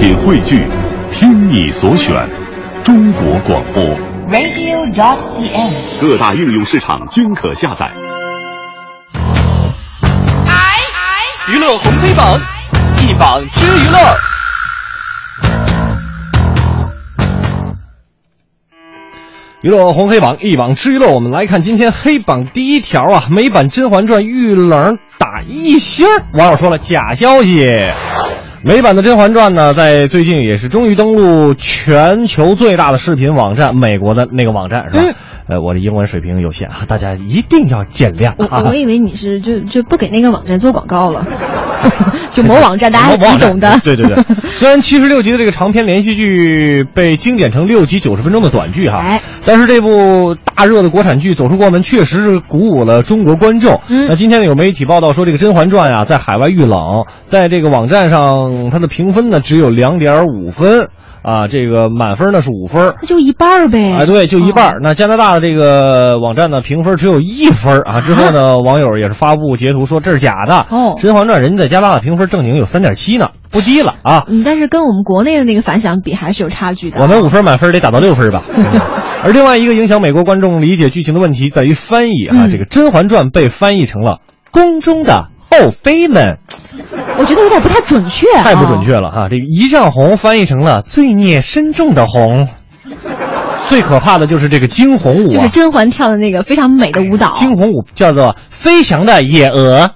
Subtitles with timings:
[0.00, 0.66] 品汇聚，
[1.12, 2.26] 听你所选，
[2.82, 3.84] 中国广播。
[4.30, 6.00] radio.dot.cn，。
[6.00, 7.92] 各大应用市场均可下载。
[11.50, 12.40] 娱乐红黑榜，
[12.96, 13.98] 一榜之娱乐。
[19.60, 27.68] 娱乐红黑榜一榜之娱乐，我们来看今天黑榜第一条啊，美版《甄嬛传》遇冷打一星，网友说了假消息。
[28.62, 35.02] 美版的《甄嬛传》呢，在最近也是终于登陆全球最大的视频网站——美国的那个网站，是吧？
[35.02, 35.14] 嗯
[35.46, 38.62] 呃，我的英文水平有限啊，大家一定要见谅啊。
[38.62, 41.26] 我我以为你是就就不给那个网站做广告了，
[42.30, 43.80] 就某网站，大家你懂的。
[43.82, 44.16] 对对对，
[44.54, 53.80] 虽然七十六集的这个长篇连续剧被精简成六集九十分钟的短剧哈，哎但是这部大热的国产剧走出国门，确实是鼓舞了中国观众。
[53.88, 56.80] 嗯那今天呢，有媒体报道说，这个《甄嬛传》啊，在海外遇冷，
[57.24, 60.88] 在这个网站上，它的评分呢只有两点五分
[61.22, 62.94] 啊，这个满分呢是五分。
[63.00, 63.94] 那就一半儿呗。
[63.98, 64.76] 哎，对，就一半。
[64.82, 68.00] 那加拿大的这个网站呢，评分只有一分儿啊。
[68.00, 70.66] 之后呢，网友也是发布截图说这是假的。
[70.70, 74.24] 哦甄嬛传》人家在加拿大评分正经有三点七呢，不低了啊。
[74.28, 77.00] 嗯，但是跟我们国内的那个反响比，还是有差距的。
[77.00, 78.42] 我们五分满分得打到六分吧。
[79.22, 86.38] 而另外一个影响美国观众理解剧情的问题在于翻译啊，嗯这个《甄嬛传》被翻译成了“宫中的后妃们
[87.18, 89.28] 我觉得有点不太准确、”，啊，太不准确了哈。
[89.28, 92.48] 这个“一丈红”翻译成了“罪孽深重的红”。
[93.68, 97.34] 最可怕的就是这个惊鸿舞啊，就是甄嬛跳的那个非常美的舞蹈。
[97.36, 99.90] 惊鸿舞叫做“飞翔的野鹅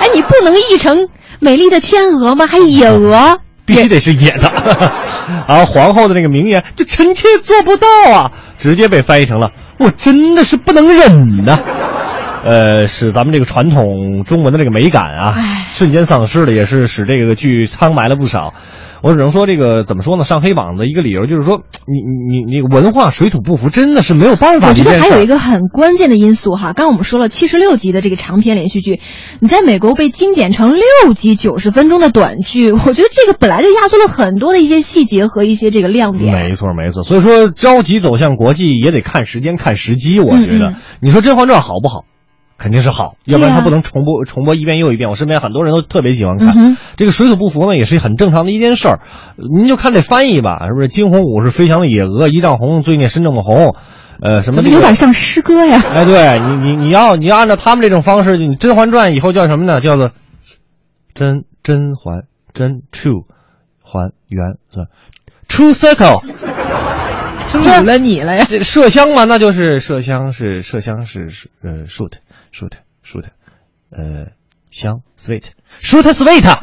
[0.00, 1.08] 哎，你不能译成
[1.38, 2.46] 美丽的天鹅吗？
[2.46, 4.50] 还野鹅？”，必须得是野的。
[5.46, 11.56] 而皇后的那个名言就臣妾做不到啊，直接被翻译成了“我真的是不能忍呐、
[12.44, 15.34] 呃，使咱们这个传统中文的这个美感啊，
[15.72, 18.54] 瞬间丧失了，也是使这个剧苍白了不少。
[19.02, 20.24] 我只能说，这个怎么说呢？
[20.24, 24.84] 上黑榜的一个理由就是说，你你你你文化水土不服，真的是没有办法我觉。
[24.84, 29.00] 得还有一个很关键的因素哈，刚刚我们说了七十六集的这个长篇连续剧，
[29.40, 36.30] 你在美国被精简成六集九十分钟的短剧，我觉得这个本来就压缩了很多的一些细节和一些这个亮点。
[36.30, 37.02] 没错，没错。
[37.02, 40.20] 所以说，着急走向国际也得看时间、看时机。
[40.20, 42.04] 我觉得，嗯嗯你说《甄嬛传》好不好？
[42.60, 45.08] 肯定是好，要不然对啊它不能重播重播一遍又一遍。
[45.08, 46.54] 我身边很多人都特别喜欢看。
[46.56, 49.00] 嗯这个水土不服呢，也是很正常的一件事儿。
[49.36, 50.88] 您就看这翻译吧，是不是？
[50.88, 53.74] 惊鸿舞是飞翔的野鹅，一丈红罪孽深重的红，
[54.20, 55.82] 呃，什么、这个、有点像诗歌呀？
[55.94, 59.80] 哎，对你你你要你要按照他们这种方式，你《甄嬛传》以后叫什么呢？
[59.80, 60.10] 叫做
[61.14, 63.24] 甄甄嬛甄 true
[63.82, 64.84] 还原是吧
[65.48, 66.20] true circle。
[67.50, 68.46] 是不是了你了呀！
[68.48, 72.12] 这麝香嘛，那就是麝香是麝香是是呃 shoot
[72.54, 72.72] shoot
[73.04, 73.24] shoot，
[73.90, 74.28] 呃
[74.70, 75.46] 香 sweet
[75.82, 76.58] shoot sweet，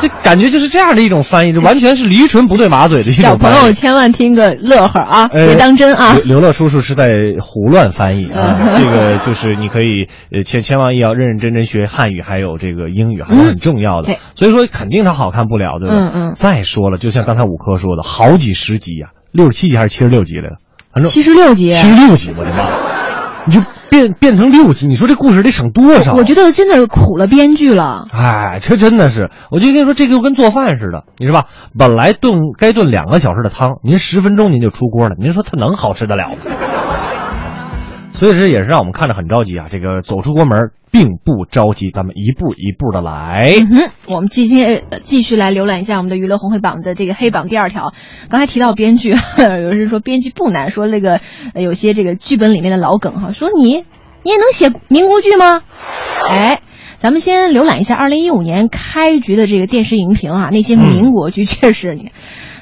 [0.00, 6.14] 这感觉就是这样的一种翻译，这完全是驴唇不对马嘴的一种小朋友千万听个乐呵啊，呃别当真啊！
[6.16, 14.16] 刘刘乐叔叔是在胡乱翻译啊，这个就是你可以呃千千万要认认真真学汉语，还有这个英语，还是很重要的。
[14.34, 15.94] 所以说肯定它好看不了，对吧？
[15.96, 20.56] 嗯嗯再说了，就像刚才五科说的，好几十集呀、六十七集还是七十六集来着？
[20.92, 22.64] 反正七十六集，七十六集，我的妈！
[23.46, 23.60] 你就
[23.90, 26.14] 变变成六集，你说这故事得省多少？
[26.14, 28.08] 我觉得真的苦了编剧了。
[28.10, 31.48] 哎，这真的是，我就跟你说，这个就跟做饭似的，你知道吧？
[31.78, 36.36] 本来炖该炖两个小时的汤，您十分钟您就出锅了，您说它能好吃得了吗？
[38.16, 39.66] 所以这也是让我们看着很着急啊！
[39.70, 43.52] 这个走出国门并不着急，咱们一步一步的来。
[43.58, 47.92] 嗯哼，我们今天呃继续来浏览一下我们的娱乐红黑榜的这个黑榜第二条。
[48.30, 51.20] 刚才提到编剧， 有人说编剧不难，说那个
[51.52, 53.84] 呃有些这个剧本里面的老梗哈，说你
[54.22, 55.60] 你也能写民国剧吗？
[56.30, 56.62] 哎。
[56.98, 62.12] 咱们先浏览一下二零一五年开局的这个电视荧屏啊，那些民国剧确实，你看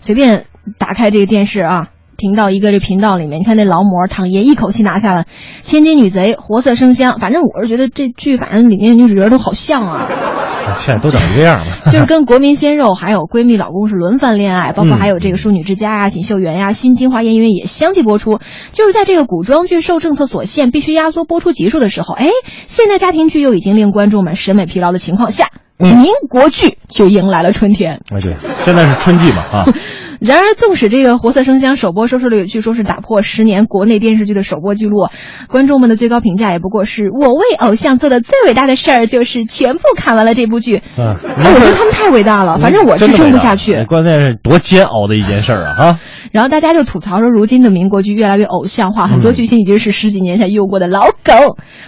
[0.00, 0.46] 随便
[0.78, 1.88] 打开这个电视啊，
[2.22, 5.24] 停到一个这频道里面，你看那劳模唐嫣一口气拿下了
[5.62, 10.08] 《千金女贼》《活色生香》，反正我是觉得这剧反正里面女主角都好像啊。
[10.78, 18.38] 现在都长一个样了， 就是跟国民鲜肉还有闺蜜老公是轮番恋爱，包括还有这个淑女之家呀、锦绣缘呀、新金华演艺院也相继播出。
[18.70, 22.28] 就是在这个古装剧受政策所限，必须压缩播出集数的时候，哎，
[22.66, 25.48] 现代家庭剧又已经令观众们审美疲劳的情况下，
[25.80, 28.00] 嗯民国剧就迎来了春天。
[28.14, 29.66] 哎对，现在是春季嘛啊，
[30.24, 35.08] 然而，纵使这个《活色生香》首播收视率据说是打破十年国内电视剧的首播记录，
[35.48, 40.80] 观众们的最高评价也不过是我为偶像做的最伟大的事儿就是全部看完了这部剧。
[40.96, 43.84] 嗯，哎，我觉得他们太伟大了，反正我支撑不下去。
[43.88, 45.74] 关键是多煎熬的一件事儿啊！
[45.76, 45.98] 哈，
[46.32, 51.36] 然后大家就吐槽说，如今的民国剧越来越偶像化，很多嗯剧情已经是十几年前用过的老梗，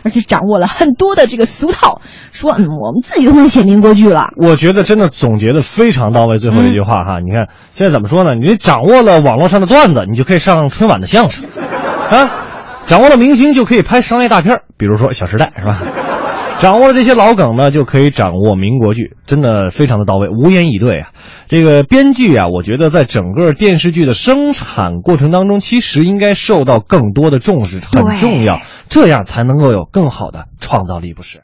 [0.03, 2.03] 而且掌握了很多的这个俗套。
[2.31, 4.31] 说，嗯，我们自己都能写民国剧了。
[4.37, 6.39] 我觉得真的总结的非常到位。
[6.39, 8.35] 最后一句话哈，你看现在怎么说呢？
[8.35, 11.45] 你掌握了网络上的段子，你就可以上春晚的相声，
[12.11, 12.31] 啊，
[12.87, 15.79] 掌握了明星就可以拍商业大片，比如说《小时代》，是吧？
[16.61, 21.11] 掌握了这些老梗呢，就可以掌握民国剧，真的非常的到位，无言以对啊。
[21.47, 31.43] 这个编剧啊，我觉得在整个电视剧的生产过程当中，其实应该受到更多的重视，很重要，这样才能够有更好的创造力，不是？